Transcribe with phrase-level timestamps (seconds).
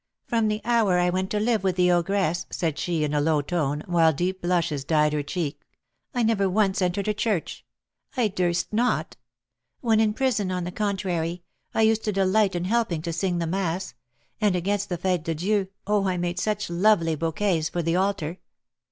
[0.25, 3.39] "From the hour I went to live with the ogress," said she, in a low
[3.43, 5.61] tone, while deep blushes dyed her cheek,
[6.11, 7.63] "I never once entered a church,
[8.17, 9.15] I durst not.
[9.79, 11.43] When in prison, on the contrary,
[11.75, 13.93] I used to delight in helping to sing the mass;
[14.41, 18.39] and, against the Fête Dieu, oh, I made such lovely bouquets for the altar!"